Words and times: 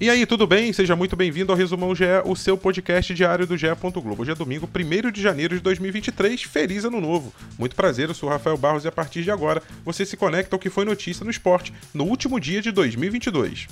E 0.00 0.08
aí, 0.08 0.24
tudo 0.24 0.46
bem? 0.46 0.72
Seja 0.72 0.96
muito 0.96 1.14
bem-vindo 1.14 1.52
ao 1.52 1.58
Resumão 1.58 1.94
GE, 1.94 2.06
o 2.24 2.34
seu 2.34 2.56
podcast 2.56 3.12
diário 3.12 3.46
do 3.46 3.54
GE. 3.54 3.66
Globo. 3.82 4.22
Hoje 4.22 4.30
é 4.30 4.34
domingo, 4.34 4.66
1 4.66 5.10
de 5.10 5.20
janeiro 5.20 5.54
de 5.54 5.60
2023. 5.60 6.42
Feliz 6.44 6.86
Ano 6.86 7.02
Novo! 7.02 7.34
Muito 7.58 7.76
prazer, 7.76 8.08
eu 8.08 8.14
sou 8.14 8.30
Rafael 8.30 8.56
Barros 8.56 8.86
e 8.86 8.88
a 8.88 8.92
partir 8.92 9.22
de 9.22 9.30
agora 9.30 9.62
você 9.84 10.06
se 10.06 10.16
conecta 10.16 10.56
ao 10.56 10.60
que 10.60 10.70
foi 10.70 10.86
notícia 10.86 11.22
no 11.22 11.30
esporte 11.30 11.74
no 11.92 12.04
último 12.04 12.40
dia 12.40 12.62
de 12.62 12.72
2022. 12.72 13.68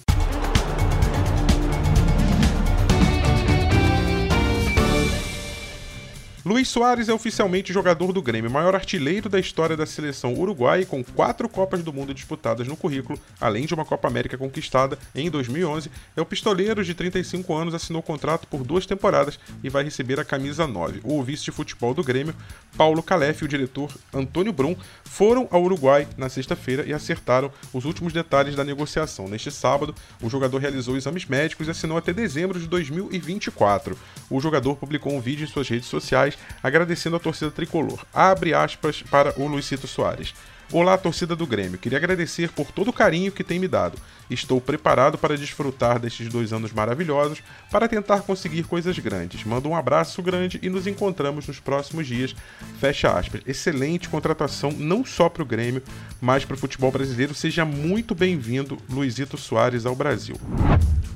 Luiz 6.48 6.66
Soares 6.68 7.10
é 7.10 7.12
oficialmente 7.12 7.74
jogador 7.74 8.10
do 8.10 8.22
Grêmio, 8.22 8.50
maior 8.50 8.74
artilheiro 8.74 9.28
da 9.28 9.38
história 9.38 9.76
da 9.76 9.84
seleção 9.84 10.32
uruguaia, 10.32 10.86
com 10.86 11.04
quatro 11.04 11.46
Copas 11.46 11.82
do 11.82 11.92
Mundo 11.92 12.14
disputadas 12.14 12.66
no 12.66 12.74
currículo, 12.74 13.20
além 13.38 13.66
de 13.66 13.74
uma 13.74 13.84
Copa 13.84 14.08
América 14.08 14.38
conquistada 14.38 14.98
em 15.14 15.28
2011. 15.28 15.90
É 16.16 16.22
o 16.22 16.24
pistoleiro 16.24 16.82
de 16.82 16.94
35 16.94 17.54
anos, 17.54 17.74
assinou 17.74 18.00
contrato 18.00 18.46
por 18.46 18.64
duas 18.64 18.86
temporadas 18.86 19.38
e 19.62 19.68
vai 19.68 19.84
receber 19.84 20.18
a 20.18 20.24
camisa 20.24 20.66
9. 20.66 21.02
O 21.04 21.22
vice 21.22 21.44
de 21.44 21.50
futebol 21.50 21.92
do 21.92 22.02
Grêmio, 22.02 22.34
Paulo 22.78 23.02
Calef, 23.02 23.42
e 23.42 23.44
o 23.44 23.48
diretor 23.48 23.92
Antônio 24.10 24.50
Brum 24.50 24.74
foram 25.04 25.46
ao 25.50 25.62
Uruguai 25.62 26.08
na 26.16 26.30
sexta-feira 26.30 26.82
e 26.86 26.94
acertaram 26.94 27.52
os 27.74 27.84
últimos 27.84 28.14
detalhes 28.14 28.56
da 28.56 28.64
negociação. 28.64 29.28
Neste 29.28 29.50
sábado, 29.50 29.94
o 30.22 30.30
jogador 30.30 30.56
realizou 30.56 30.96
exames 30.96 31.26
médicos 31.26 31.68
e 31.68 31.72
assinou 31.72 31.98
até 31.98 32.14
dezembro 32.14 32.58
de 32.58 32.66
2024. 32.66 33.98
O 34.30 34.40
jogador 34.40 34.76
publicou 34.76 35.12
um 35.12 35.20
vídeo 35.20 35.44
em 35.44 35.46
suas 35.46 35.68
redes 35.68 35.88
sociais 35.88 36.37
agradecendo 36.62 37.16
a 37.16 37.20
torcida 37.20 37.50
tricolor. 37.50 38.04
Abre 38.12 38.54
aspas 38.54 39.02
para 39.02 39.32
o 39.40 39.46
Luizito 39.46 39.86
Soares. 39.86 40.34
Olá, 40.70 40.98
torcida 40.98 41.34
do 41.34 41.46
Grêmio. 41.46 41.78
Queria 41.78 41.96
agradecer 41.96 42.50
por 42.50 42.70
todo 42.70 42.88
o 42.88 42.92
carinho 42.92 43.32
que 43.32 43.42
tem 43.42 43.58
me 43.58 43.66
dado. 43.66 43.98
Estou 44.28 44.60
preparado 44.60 45.16
para 45.16 45.34
desfrutar 45.34 45.98
destes 45.98 46.28
dois 46.28 46.52
anos 46.52 46.72
maravilhosos 46.72 47.42
para 47.70 47.88
tentar 47.88 48.20
conseguir 48.20 48.64
coisas 48.64 48.98
grandes. 48.98 49.44
Mando 49.44 49.70
um 49.70 49.74
abraço 49.74 50.22
grande 50.22 50.58
e 50.62 50.68
nos 50.68 50.86
encontramos 50.86 51.46
nos 51.46 51.58
próximos 51.58 52.06
dias. 52.06 52.36
Fecha 52.78 53.10
aspas. 53.10 53.40
Excelente 53.46 54.10
contratação, 54.10 54.70
não 54.70 55.06
só 55.06 55.30
para 55.30 55.42
o 55.42 55.46
Grêmio, 55.46 55.82
mas 56.20 56.44
para 56.44 56.54
o 56.54 56.58
futebol 56.58 56.92
brasileiro. 56.92 57.34
Seja 57.34 57.64
muito 57.64 58.14
bem-vindo, 58.14 58.76
Luizito 58.90 59.38
Soares, 59.38 59.86
ao 59.86 59.96
Brasil. 59.96 60.36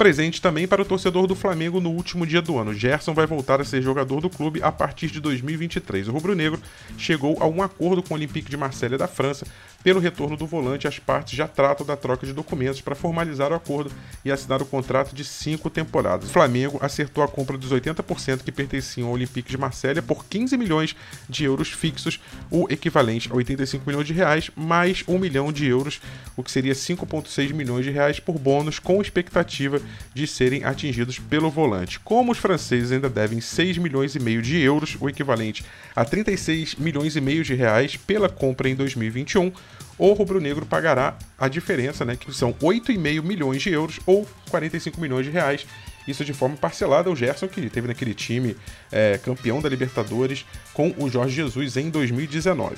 Presente 0.03 0.43
também 0.43 0.67
para 0.67 0.83
o 0.83 0.85
torcedor 0.85 1.29
do 1.29 1.37
Flamengo 1.37 1.81
no 1.81 1.91
último 1.91 2.27
dia 2.27 2.43
do 2.43 2.59
ano. 2.59 2.75
Gerson 2.75 3.15
vai 3.15 3.25
voltar 3.25 3.61
a 3.61 3.65
ser 3.65 3.81
jogador 3.81 4.21
do 4.21 4.29
clube 4.29 4.61
a 4.61 4.73
partir 4.73 5.07
de 5.07 5.21
2023. 5.21 6.09
O 6.09 6.13
rubro-negro 6.13 6.61
chegou 6.99 7.37
a 7.41 7.47
um 7.47 7.63
acordo 7.63 8.03
com 8.03 8.13
o 8.13 8.17
Olympique 8.17 8.51
de 8.51 8.57
Marselha 8.57 8.99
da 8.99 9.07
França 9.07 9.47
pelo 9.83 10.01
retorno 10.01 10.37
do 10.37 10.47
volante, 10.47 10.87
as 10.87 10.99
partes 10.99 11.35
já 11.35 11.49
tratam 11.49 11.85
da 11.85 11.97
troca 11.97 12.27
de 12.27 12.33
documentos 12.33 12.81
para 12.81 12.95
formalizar 12.95 13.53
o 13.53 13.55
acordo 13.55 13.91
e 14.25 14.31
assinar 14.31 14.63
o 14.63 14.67
contrato 14.67 15.15
de 15.15 15.25
cinco 15.25 15.69
temporadas. 15.69 16.29
O 16.29 16.33
Flamengo 16.33 16.79
acertou 16.81 17.23
a 17.23 17.29
compra 17.29 17.59
dos 17.59 17.71
80% 17.71 18.43
que 18.43 18.53
pertenciam 18.53 19.09
ao 19.09 19.15
Olympique 19.15 19.51
de 19.51 19.59
Marselha 19.59 20.03
por 20.03 20.25
15 20.27 20.57
milhões 20.57 20.97
de 21.29 21.45
euros 21.45 21.71
fixos, 21.71 22.21
o 22.51 22.67
equivalente 22.71 23.31
a 23.31 23.35
85 23.35 23.85
milhões 23.87 24.07
de 24.07 24.13
reais, 24.13 24.51
mais 24.57 25.05
1 25.07 25.19
milhão 25.19 25.53
de 25.53 25.67
euros, 25.67 26.01
o 26.37 26.43
que 26.43 26.51
seria 26.51 26.75
5,6 26.75 27.53
milhões 27.53 27.85
de 27.85 27.91
reais 27.91 28.21
por 28.21 28.39
bônus, 28.39 28.79
com 28.79 29.01
expectativa 29.01 29.81
de 30.15 30.27
serem 30.27 30.65
atingidos 30.65 31.19
pelo 31.19 31.51
volante. 31.51 31.99
Como 32.01 32.33
os 32.33 32.39
franceses 32.39 32.93
ainda 32.93 33.09
devem 33.09 33.41
6 33.41 33.79
milhões 33.79 34.15
e 34.15 34.21
meio 34.21 34.43
de 34.43 34.59
euros, 34.59 34.97
o 35.01 35.09
equivalente 35.09 35.65
a 35.95 36.05
36 36.05 36.77
milhões 36.77 37.17
e 37.17 37.21
meio 37.21 37.45
de 37.45 37.55
reais 37.55 37.97
pela 37.97 38.29
compra 38.29 38.69
em 38.69 38.75
2021, 38.75 39.13
2021, 39.13 39.53
o 39.99 40.13
rubro-negro 40.13 40.67
pagará 40.67 41.17
a 41.39 41.49
diferença, 41.49 42.05
né, 42.05 42.17
que 42.17 42.33
são 42.35 42.53
8,5 42.55 43.23
milhões 43.23 43.63
de 43.63 43.71
euros 43.71 44.01
ou 44.07 44.27
45 44.51 45.01
milhões 45.01 45.27
de 45.27 45.31
reais. 45.31 45.67
Isso 46.07 46.25
de 46.25 46.33
forma 46.33 46.57
parcelada. 46.57 47.11
O 47.11 47.15
Gerson, 47.15 47.47
que 47.47 47.71
teve 47.71 47.87
naquele 47.87 48.15
time 48.15 48.57
é, 48.91 49.19
campeão 49.19 49.61
da 49.61 49.69
Libertadores 49.69 50.45
com 50.75 50.93
o 50.99 51.09
Jorge 51.09 51.37
Jesus 51.37 51.77
em 51.77 51.91
2019. 51.91 52.77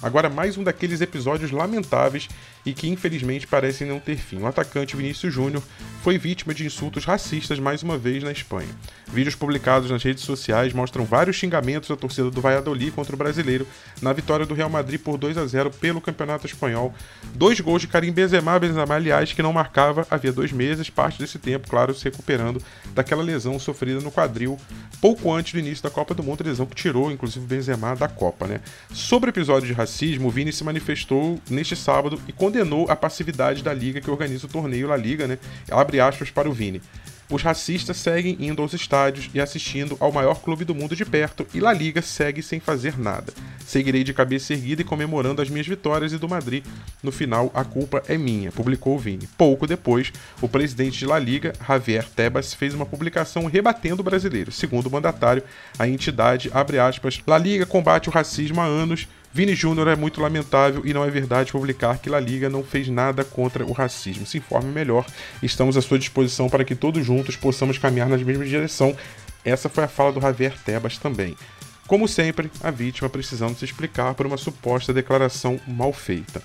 Agora, 0.00 0.28
mais 0.28 0.56
um 0.56 0.62
daqueles 0.62 1.00
episódios 1.00 1.50
lamentáveis 1.50 2.28
e 2.64 2.72
que 2.72 2.88
infelizmente 2.88 3.46
parecem 3.46 3.86
não 3.86 3.98
ter 3.98 4.16
fim. 4.16 4.38
O 4.38 4.46
atacante 4.46 4.96
Vinícius 4.96 5.34
Júnior 5.34 5.62
foi 6.02 6.18
vítima 6.18 6.54
de 6.54 6.64
insultos 6.64 7.04
racistas 7.04 7.58
mais 7.58 7.82
uma 7.82 7.98
vez 7.98 8.22
na 8.22 8.30
Espanha. 8.30 8.68
Vídeos 9.08 9.34
publicados 9.34 9.90
nas 9.90 10.02
redes 10.02 10.22
sociais 10.22 10.72
mostram 10.72 11.04
vários 11.04 11.36
xingamentos 11.36 11.88
da 11.88 11.96
torcida 11.96 12.30
do 12.30 12.40
Valladolid 12.40 12.92
contra 12.92 13.14
o 13.14 13.18
brasileiro 13.18 13.66
na 14.00 14.12
vitória 14.12 14.46
do 14.46 14.54
Real 14.54 14.70
Madrid 14.70 15.00
por 15.00 15.18
2 15.18 15.36
a 15.36 15.46
0 15.46 15.70
pelo 15.70 16.00
Campeonato 16.00 16.46
Espanhol. 16.46 16.94
Dois 17.34 17.58
gols 17.58 17.80
de 17.80 17.88
Karim 17.88 18.12
Benzema, 18.12 18.58
Benzema 18.58 18.94
aliás, 18.94 19.32
que 19.32 19.42
não 19.42 19.52
marcava 19.52 20.06
havia 20.10 20.32
dois 20.32 20.52
meses, 20.52 20.90
parte 20.90 21.18
desse 21.18 21.38
tempo, 21.38 21.68
claro, 21.68 21.94
se 21.94 22.04
recuperando 22.04 22.62
daquela 22.94 23.22
lesão 23.22 23.58
sofrida 23.58 24.00
no 24.00 24.12
quadril 24.12 24.58
pouco 25.00 25.32
antes 25.32 25.52
do 25.52 25.58
início 25.58 25.82
da 25.82 25.90
Copa 25.90 26.14
do 26.14 26.22
Mundo, 26.22 26.44
lesão 26.44 26.66
que 26.66 26.74
tirou 26.74 27.10
inclusive 27.10 27.44
Benzema 27.44 27.96
da 27.96 28.08
Copa, 28.08 28.46
né? 28.46 28.60
Sobre 28.92 29.30
o 29.30 29.32
episódio 29.32 29.66
de 29.66 29.72
racismo, 29.72 30.28
o 30.28 30.30
Vini 30.30 30.52
se 30.52 30.64
manifestou 30.64 31.40
neste 31.50 31.74
sábado 31.74 32.20
e 32.28 32.32
condenou 32.32 32.58
condenou 32.68 32.90
a 32.90 32.96
passividade 32.96 33.62
da 33.62 33.72
liga 33.72 34.00
que 34.00 34.10
organiza 34.10 34.46
o 34.46 34.48
torneio 34.48 34.88
La 34.88 34.96
Liga, 34.96 35.26
né? 35.26 35.38
Abre 35.70 36.00
aspas 36.00 36.30
para 36.30 36.48
o 36.48 36.52
Vini. 36.52 36.80
Os 37.30 37.42
racistas 37.42 37.98
seguem 37.98 38.38
indo 38.40 38.62
aos 38.62 38.72
estádios 38.72 39.28
e 39.34 39.40
assistindo 39.40 39.98
ao 40.00 40.10
maior 40.10 40.40
clube 40.40 40.64
do 40.64 40.74
mundo 40.74 40.96
de 40.96 41.04
perto 41.04 41.46
e 41.52 41.60
La 41.60 41.74
Liga 41.74 42.00
segue 42.00 42.42
sem 42.42 42.58
fazer 42.58 42.98
nada. 42.98 43.34
Seguirei 43.66 44.02
de 44.02 44.14
cabeça 44.14 44.54
erguida 44.54 44.80
e 44.80 44.84
comemorando 44.84 45.42
as 45.42 45.50
minhas 45.50 45.66
vitórias 45.66 46.12
e 46.14 46.16
do 46.16 46.26
Madrid. 46.26 46.64
No 47.02 47.12
final, 47.12 47.50
a 47.52 47.64
culpa 47.64 48.02
é 48.08 48.16
minha, 48.16 48.50
publicou 48.50 48.96
o 48.96 48.98
Vini. 48.98 49.28
Pouco 49.36 49.66
depois, 49.66 50.10
o 50.40 50.48
presidente 50.48 50.98
de 50.98 51.06
La 51.06 51.18
Liga, 51.18 51.52
Javier 51.66 52.08
Tebas, 52.08 52.54
fez 52.54 52.72
uma 52.72 52.86
publicação 52.86 53.44
rebatendo 53.44 54.00
o 54.00 54.04
brasileiro. 54.04 54.50
Segundo 54.50 54.86
o 54.86 54.90
mandatário, 54.90 55.42
a 55.78 55.86
entidade, 55.86 56.50
abre 56.54 56.78
aspas, 56.78 57.20
La 57.26 57.36
Liga 57.36 57.66
combate 57.66 58.08
o 58.08 58.12
racismo 58.12 58.62
há 58.62 58.64
anos 58.64 59.06
Vini 59.32 59.54
Júnior 59.54 59.88
é 59.88 59.96
muito 59.96 60.20
lamentável 60.20 60.82
e 60.84 60.94
não 60.94 61.04
é 61.04 61.10
verdade 61.10 61.52
publicar 61.52 61.98
que 61.98 62.08
La 62.08 62.18
Liga 62.18 62.48
não 62.48 62.64
fez 62.64 62.88
nada 62.88 63.24
contra 63.24 63.64
o 63.64 63.72
racismo. 63.72 64.26
Se 64.26 64.38
informe 64.38 64.72
melhor, 64.72 65.06
estamos 65.42 65.76
à 65.76 65.82
sua 65.82 65.98
disposição 65.98 66.48
para 66.48 66.64
que 66.64 66.74
todos 66.74 67.04
juntos 67.04 67.36
possamos 67.36 67.78
caminhar 67.78 68.08
na 68.08 68.16
mesma 68.16 68.44
direção. 68.44 68.96
Essa 69.44 69.68
foi 69.68 69.84
a 69.84 69.88
fala 69.88 70.12
do 70.12 70.20
Javier 70.20 70.54
Tebas 70.64 70.98
também. 70.98 71.36
Como 71.86 72.08
sempre, 72.08 72.50
a 72.62 72.70
vítima 72.70 73.08
precisando 73.08 73.56
se 73.56 73.64
explicar 73.64 74.14
por 74.14 74.26
uma 74.26 74.36
suposta 74.36 74.92
declaração 74.92 75.58
mal 75.66 75.92
feita. 75.92 76.42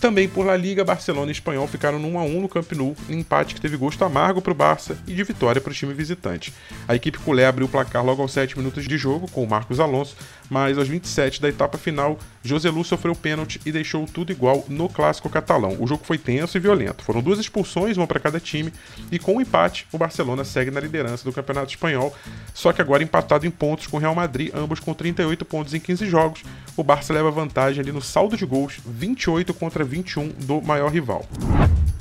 Também 0.00 0.26
por 0.26 0.46
La 0.46 0.56
Liga, 0.56 0.82
Barcelona 0.82 1.30
e 1.30 1.32
Espanhol 1.32 1.68
ficaram 1.68 1.98
no 1.98 2.08
1 2.08 2.18
a 2.18 2.22
1 2.22 2.40
no 2.40 2.48
Camp 2.48 2.72
Nou, 2.72 2.96
empate 3.06 3.54
que 3.54 3.60
teve 3.60 3.76
gosto 3.76 4.02
amargo 4.02 4.40
para 4.40 4.52
o 4.52 4.54
Barça 4.54 4.96
e 5.06 5.12
de 5.12 5.22
vitória 5.22 5.60
para 5.60 5.70
o 5.70 5.74
time 5.74 5.92
visitante. 5.92 6.54
A 6.88 6.94
equipe 6.94 7.18
culé 7.18 7.44
abriu 7.44 7.66
o 7.66 7.68
placar 7.68 8.02
logo 8.02 8.22
aos 8.22 8.32
7 8.32 8.56
minutos 8.56 8.88
de 8.88 8.96
jogo 8.96 9.30
com 9.30 9.44
o 9.44 9.46
Marcos 9.46 9.78
Alonso, 9.78 10.16
mas 10.48 10.78
aos 10.78 10.88
27 10.88 11.42
da 11.42 11.50
etapa 11.50 11.76
final, 11.76 12.18
Joselu 12.42 12.82
sofreu 12.82 13.14
pênalti 13.14 13.60
e 13.64 13.70
deixou 13.70 14.06
tudo 14.06 14.32
igual 14.32 14.64
no 14.68 14.88
clássico 14.88 15.28
catalão. 15.28 15.76
O 15.78 15.86
jogo 15.86 16.02
foi 16.02 16.16
tenso 16.16 16.56
e 16.56 16.60
violento. 16.60 17.04
Foram 17.04 17.20
duas 17.20 17.38
expulsões, 17.38 17.98
uma 17.98 18.06
para 18.06 18.18
cada 18.18 18.40
time, 18.40 18.72
e 19.12 19.18
com 19.18 19.34
o 19.34 19.36
um 19.36 19.40
empate, 19.42 19.86
o 19.92 19.98
Barcelona 19.98 20.44
segue 20.44 20.70
na 20.70 20.80
liderança 20.80 21.24
do 21.24 21.32
Campeonato 21.32 21.70
Espanhol, 21.70 22.14
só 22.54 22.72
que 22.72 22.80
agora 22.80 23.02
empatado 23.02 23.46
em 23.46 23.50
pontos 23.50 23.86
com 23.86 23.98
o 23.98 24.00
Real 24.00 24.14
Madrid, 24.14 24.50
ambos 24.54 24.80
com 24.80 24.94
38 24.94 25.44
pontos 25.44 25.74
em 25.74 25.78
15 25.78 26.06
jogos. 26.06 26.42
O 26.76 26.82
Barça 26.82 27.12
leva 27.12 27.30
vantagem 27.30 27.80
ali 27.80 27.92
no 27.92 28.00
saldo 28.00 28.36
de 28.36 28.46
gols, 28.46 28.80
28 28.86 29.52
contra 29.54 29.84
21 29.84 30.28
do 30.28 30.62
maior 30.62 30.90
rival. 30.90 31.26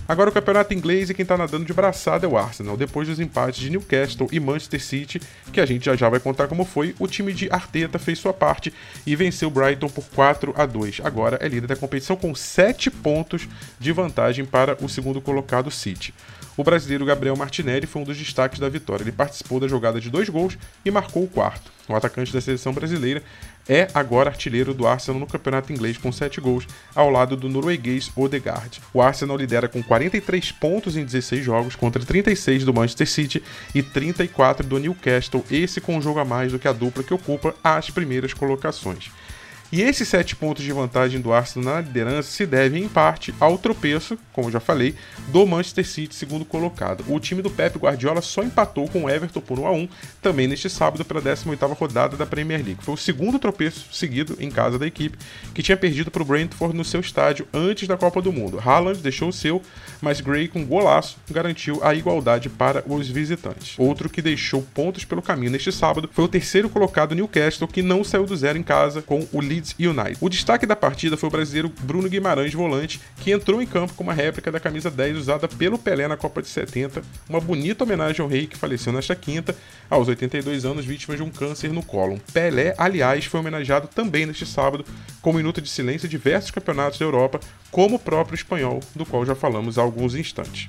Agora 0.10 0.32
o 0.32 0.34
campeonato 0.34 0.74
inglês 0.74 1.08
e 1.12 1.14
quem 1.14 1.24
tá 1.24 1.38
nadando 1.38 1.66
de 1.66 1.72
braçada 1.72 2.26
é 2.26 2.30
o 2.30 2.36
Arsenal, 2.36 2.76
depois 2.76 3.08
dos 3.08 3.20
empates 3.20 3.60
de 3.60 3.70
Newcastle 3.70 4.28
e 4.32 4.40
Manchester 4.40 4.84
City, 4.84 5.22
que 5.54 5.62
a 5.62 5.68
gente 5.68 5.86
já 5.86 5.96
já 5.96 6.10
vai 6.10 6.20
contar 6.20 6.48
como 6.48 6.66
foi, 6.66 6.96
o 6.98 7.08
time 7.08 7.32
de 7.32 7.48
Arteta 7.52 8.00
fez 8.00 8.18
sua 8.18 8.34
parte 8.34 8.74
e 9.06 9.16
venceu 9.16 9.50
o 9.50 9.52
Brighton 9.52 9.88
por 9.88 10.06
4 10.06 10.52
a 10.58 10.66
2. 10.66 11.02
Agora 11.04 11.38
é 11.40 11.48
líder 11.48 11.68
da 11.68 11.76
competição 11.76 12.16
com 12.16 12.34
7 12.34 12.90
pontos 12.90 13.48
de 13.80 13.92
vantagem 13.92 14.46
para 14.46 14.76
o 14.84 14.90
segundo 14.90 15.22
colocado 15.22 15.70
City. 15.70 16.12
O 16.60 16.64
brasileiro 16.64 17.06
Gabriel 17.06 17.38
Martinelli 17.38 17.88
foi 17.88 18.02
um 18.02 18.06
dos 18.06 18.18
destaques 18.18 18.60
da 18.60 18.68
vitória. 18.68 19.02
Ele 19.02 19.14
participou 19.14 19.62
da 19.62 19.68
jogada 19.70 19.98
de 19.98 20.10
dois 20.10 20.28
gols 20.28 20.58
e 20.84 20.92
marcou 20.92 21.24
o 21.24 21.28
quarto. 21.30 21.72
O 21.88 21.96
atacante 21.96 22.34
da 22.34 22.42
seleção 22.42 22.74
brasileira 22.74 23.24
é 23.66 23.88
agora 23.94 24.30
artilheiro 24.30 24.74
do 24.74 24.86
Arsenal 24.86 25.22
no 25.22 25.26
campeonato 25.26 25.72
inglês 25.72 25.98
com 25.98 26.12
7 26.12 26.42
gols, 26.42 26.68
ao 26.94 27.10
lado 27.10 27.38
do 27.38 27.48
norueguês 27.48 28.12
Odegaard. 28.14 28.82
O 28.94 29.02
Arsenal 29.02 29.38
lidera 29.38 29.70
com 29.70 29.82
43 29.82 30.52
pontos 30.52 30.98
em 30.98 31.06
16 31.06 31.46
jogos, 31.46 31.78
contra 31.78 32.04
36 32.04 32.66
do 32.66 32.74
Manchester 32.74 33.08
City 33.08 33.42
e 33.74 33.82
34 33.82 34.68
do 34.68 34.80
Newcastle, 34.80 35.46
esse 35.50 35.80
com 35.80 35.96
um 35.96 36.02
jogo 36.02 36.20
a 36.20 36.26
mais 36.26 36.52
do 36.52 36.60
que 36.60 36.68
a 36.68 36.74
dupla 36.74 37.04
que 37.04 37.14
ocupa 37.14 37.56
as 37.64 37.90
primeiras 37.90 38.34
colocações. 38.34 39.10
E 39.72 39.84
esses 39.84 40.08
sete 40.08 40.36
pontos 40.36 40.64
de 40.64 40.72
vantagem 40.74 41.22
do 41.22 41.32
Arsenal 41.32 41.76
na 41.76 41.82
liderança 41.82 42.32
se 42.32 42.44
devem, 42.48 42.86
em 42.86 42.88
parte, 42.88 43.34
ao 43.40 43.56
tropeço, 43.56 44.18
como 44.34 44.50
já 44.50 44.60
falei, 44.60 44.96
do 45.28 45.46
Manchester 45.46 45.86
City, 45.86 46.16
segundo 46.16 46.44
colocado. 46.44 47.04
O 47.08 47.20
time 47.20 47.44
do 47.44 47.52
Pep 47.52 47.78
Guardiola 47.78 48.20
só 48.20 48.42
empatou 48.42 48.88
com 48.88 49.04
o 49.04 49.10
Everton 49.10 49.42
por 49.42 49.60
1 49.60 49.68
a 49.68 49.72
1 49.72 49.90
também 50.24 50.48
neste 50.48 50.72
sábado 50.72 51.06
pela 51.06 51.22
18ª 51.22 51.78
rodada 51.78 52.18
da 52.18 52.26
Premier 52.26 52.66
League. 52.66 52.84
Foi 52.84 52.96
o 52.96 52.98
segundo 52.98 53.38
tropeço 53.38 53.86
seguido 53.92 54.36
em 54.40 54.50
casa 54.50 54.80
da 54.80 54.88
equipe, 54.88 55.20
que 55.54 55.62
tinha 55.62 55.78
perdido 55.78 56.10
para 56.10 56.24
o 56.24 56.26
Brentford 56.26 56.76
no 56.76 56.84
seu 56.84 57.00
estádio 57.00 57.48
antes 57.54 57.88
da 57.88 57.96
Copa 57.96 58.24
do 58.24 58.34
Mundo. 58.34 58.60
Haaland 58.60 59.00
deixou 59.02 59.30
o 59.30 59.34
seu, 59.34 59.62
mas 60.02 60.20
Gray 60.20 60.48
com 60.48 60.66
golaço 60.66 61.18
garantiu 61.30 61.80
a 61.84 61.94
igualdade 61.94 62.50
para 62.50 62.84
os 62.88 63.08
visitantes. 63.08 63.76
Outro 63.78 64.10
que 64.10 64.22
deixou 64.22 64.64
pontos 64.74 65.06
pelo 65.06 65.22
caminho 65.22 65.52
neste 65.52 65.72
sábado 65.72 66.10
foi 66.12 66.26
o 66.26 66.30
terceiro 66.30 66.70
colocado 66.70 67.14
Newcastle, 67.14 67.68
que 67.68 67.84
não 67.84 68.04
saiu 68.04 68.26
do 68.26 68.36
zero 68.36 68.58
em 68.58 68.64
casa 68.64 69.04
com 69.04 69.28
o 69.32 69.40
Leeds 69.60 69.76
United. 69.78 70.18
O 70.22 70.30
destaque 70.30 70.66
da 70.66 70.76
partida 70.76 71.18
foi 71.18 71.28
o 71.28 71.32
brasileiro 71.32 71.72
Bruno 71.82 72.10
Guimarães, 72.10 72.54
volante, 72.54 73.00
que 73.18 73.32
entrou 73.32 73.62
em 73.62 73.68
campo 73.68 73.94
com 73.94 74.04
uma 74.04 74.14
réplica 74.14 74.52
da 74.52 74.60
camisa 74.60 74.90
10 74.90 75.18
usada 75.18 75.48
pelo 75.48 75.78
Pelé 75.78 76.08
na 76.08 76.18
Copa 76.18 76.42
de 76.42 76.48
70, 76.48 77.02
uma 77.28 77.40
bonita 77.40 77.84
homenagem 77.84 78.22
ao 78.22 78.30
rei 78.30 78.48
que 78.48 78.58
faleceu 78.58 78.94
nesta 78.94 79.16
quinta, 79.16 79.56
aos 79.90 80.08
82 80.08 80.66
anos, 80.66 80.86
vítima 80.86 81.16
de 81.16 81.24
um 81.24 81.30
câncer 81.30 81.72
no 81.72 81.84
cólon. 81.84 82.18
Pelé, 82.34 82.74
aliás, 82.78 83.26
foi 83.26 83.40
homenageado 83.40 83.88
também 83.88 84.26
neste 84.26 84.46
sábado, 84.46 84.86
com 85.22 85.32
um 85.32 85.36
minuto 85.36 85.62
de 85.62 85.70
silêncio 85.70 86.08
em 86.08 86.10
diversos 86.10 86.52
campeonatos 86.52 86.98
da 86.98 87.06
Europa, 87.06 87.40
como 87.70 87.98
o 87.98 88.00
próprio 88.00 88.36
espanhol, 88.36 88.80
do 88.96 89.06
qual 89.06 89.26
já 89.26 89.36
falamos 89.36 89.78
há 89.78 89.82
alguns 89.82 90.16
instantes. 90.16 90.68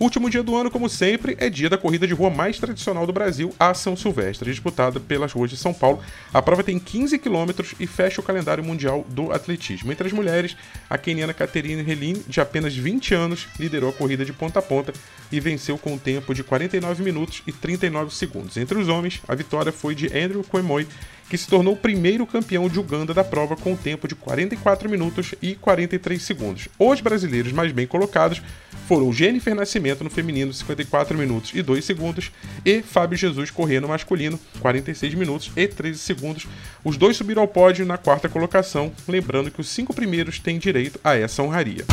Último 0.00 0.30
dia 0.30 0.44
do 0.44 0.54
ano, 0.54 0.70
como 0.70 0.88
sempre, 0.88 1.36
é 1.40 1.50
dia 1.50 1.68
da 1.68 1.76
corrida 1.76 2.06
de 2.06 2.14
rua 2.14 2.30
mais 2.30 2.56
tradicional 2.56 3.04
do 3.04 3.12
Brasil, 3.12 3.52
a 3.58 3.74
São 3.74 3.96
Silvestre, 3.96 4.48
disputada 4.48 5.00
pelas 5.00 5.32
ruas 5.32 5.50
de 5.50 5.56
São 5.56 5.74
Paulo. 5.74 6.00
A 6.32 6.40
prova 6.40 6.62
tem 6.62 6.78
15 6.78 7.18
quilômetros 7.18 7.74
e 7.80 7.86
fecha 7.86 8.20
o 8.20 8.24
calendário 8.24 8.62
mundial 8.62 9.04
do 9.08 9.32
atletismo. 9.32 9.90
Entre 9.90 10.06
as 10.06 10.12
mulheres, 10.12 10.56
a 10.88 10.96
keniana 10.96 11.34
Caterine 11.34 11.82
Helin, 11.82 12.22
de 12.28 12.40
apenas 12.40 12.76
20 12.76 13.12
anos, 13.12 13.48
liderou 13.58 13.90
a 13.90 13.92
corrida 13.92 14.24
de 14.24 14.32
ponta 14.32 14.60
a 14.60 14.62
ponta 14.62 14.92
e 15.32 15.40
venceu 15.40 15.76
com 15.76 15.94
um 15.94 15.98
tempo 15.98 16.32
de 16.32 16.44
49 16.44 17.02
minutos 17.02 17.42
e 17.44 17.50
39 17.50 18.14
segundos. 18.14 18.56
Entre 18.56 18.78
os 18.78 18.86
homens, 18.86 19.20
a 19.26 19.34
vitória 19.34 19.72
foi 19.72 19.96
de 19.96 20.06
Andrew 20.16 20.44
Kwemoi, 20.44 20.86
que 21.28 21.36
se 21.36 21.48
tornou 21.48 21.74
o 21.74 21.76
primeiro 21.76 22.26
campeão 22.26 22.68
de 22.68 22.78
Uganda 22.78 23.12
da 23.12 23.24
prova 23.24 23.56
com 23.56 23.72
um 23.72 23.76
tempo 23.76 24.08
de 24.08 24.14
44 24.14 24.88
minutos 24.88 25.34
e 25.42 25.54
43 25.54 26.20
segundos. 26.22 26.68
Os 26.78 27.00
brasileiros 27.00 27.52
mais 27.52 27.72
bem 27.72 27.86
colocados 27.86 28.40
foram 28.86 29.12
Jennifer 29.12 29.54
Nascimento 29.54 30.02
no 30.02 30.10
feminino, 30.10 30.52
54 30.52 31.16
minutos 31.16 31.52
e 31.54 31.62
2 31.62 31.84
segundos, 31.84 32.32
e 32.64 32.80
Fábio 32.80 33.18
Jesus 33.18 33.50
correndo 33.50 33.82
no 33.82 33.88
masculino, 33.88 34.38
46 34.60 35.14
minutos 35.14 35.52
e 35.56 35.68
13 35.68 35.98
segundos. 35.98 36.46
Os 36.82 36.96
dois 36.96 37.16
subiram 37.16 37.42
ao 37.42 37.48
pódio 37.48 37.84
na 37.84 37.98
quarta 37.98 38.28
colocação, 38.28 38.92
lembrando 39.06 39.50
que 39.50 39.60
os 39.60 39.68
cinco 39.68 39.94
primeiros 39.94 40.38
têm 40.38 40.58
direito 40.58 40.98
a 41.04 41.14
essa 41.14 41.42
honraria. 41.42 41.84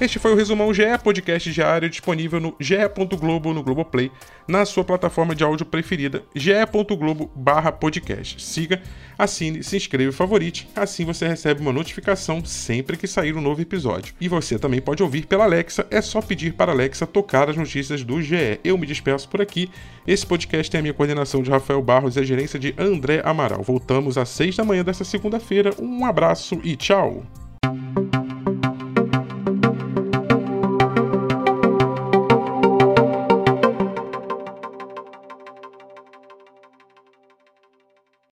Este 0.00 0.18
foi 0.18 0.32
o 0.32 0.34
Resumão 0.34 0.72
GE, 0.72 0.84
podcast 1.04 1.52
diário 1.52 1.90
disponível 1.90 2.40
no 2.40 2.56
ge.globo 2.58 3.52
no 3.52 3.62
Globoplay, 3.62 4.10
na 4.48 4.64
sua 4.64 4.82
plataforma 4.82 5.34
de 5.34 5.44
áudio 5.44 5.66
preferida, 5.66 6.24
ge.globo 6.34 7.30
podcast. 7.78 8.42
Siga, 8.42 8.80
assine, 9.18 9.62
se 9.62 9.76
inscreva 9.76 10.08
e 10.08 10.14
favorite, 10.14 10.66
assim 10.74 11.04
você 11.04 11.28
recebe 11.28 11.60
uma 11.60 11.70
notificação 11.70 12.42
sempre 12.42 12.96
que 12.96 13.06
sair 13.06 13.36
um 13.36 13.42
novo 13.42 13.60
episódio. 13.60 14.14
E 14.18 14.26
você 14.26 14.58
também 14.58 14.80
pode 14.80 15.02
ouvir 15.02 15.26
pela 15.26 15.44
Alexa, 15.44 15.86
é 15.90 16.00
só 16.00 16.22
pedir 16.22 16.54
para 16.54 16.72
a 16.72 16.74
Alexa 16.74 17.06
tocar 17.06 17.50
as 17.50 17.56
notícias 17.58 18.02
do 18.02 18.22
GE. 18.22 18.58
Eu 18.64 18.78
me 18.78 18.86
despeço 18.86 19.28
por 19.28 19.42
aqui, 19.42 19.70
esse 20.06 20.26
podcast 20.26 20.70
tem 20.70 20.78
a 20.78 20.82
minha 20.82 20.94
coordenação 20.94 21.42
de 21.42 21.50
Rafael 21.50 21.82
Barros 21.82 22.16
e 22.16 22.20
a 22.20 22.24
gerência 22.24 22.58
de 22.58 22.74
André 22.78 23.20
Amaral. 23.22 23.62
Voltamos 23.62 24.16
às 24.16 24.30
seis 24.30 24.56
da 24.56 24.64
manhã 24.64 24.82
desta 24.82 25.04
segunda-feira, 25.04 25.74
um 25.78 26.06
abraço 26.06 26.58
e 26.64 26.74
tchau! 26.74 27.22